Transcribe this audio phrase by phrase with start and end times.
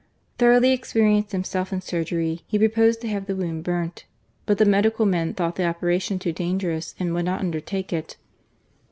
[0.39, 4.05] Thoroughly ex perienced himself in surgery, he proposed to have the wound burnt;
[4.47, 8.17] but the medical men thought the operation too dangerous and would not undertake it.